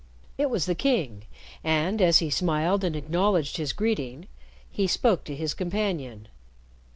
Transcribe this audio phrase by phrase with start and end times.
[0.35, 1.25] It was the King;
[1.63, 4.25] and, as he smiled and acknowledged his greeting,
[4.71, 6.27] he spoke to his companion.